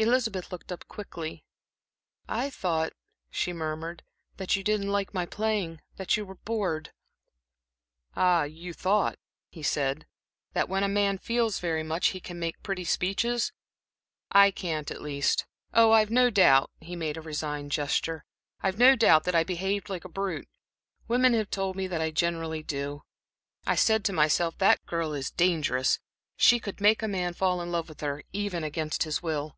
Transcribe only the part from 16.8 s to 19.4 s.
made a resigned gesture "I've no doubt that